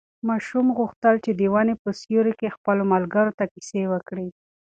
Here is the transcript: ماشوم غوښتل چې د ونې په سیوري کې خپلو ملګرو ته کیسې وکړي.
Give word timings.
ماشوم 0.29 0.67
غوښتل 0.77 1.15
چې 1.25 1.31
د 1.39 1.41
ونې 1.53 1.75
په 1.83 1.89
سیوري 2.01 2.33
کې 2.39 2.53
خپلو 2.55 2.83
ملګرو 2.93 3.35
ته 3.37 3.43
کیسې 3.53 3.81
وکړي. 3.93 4.27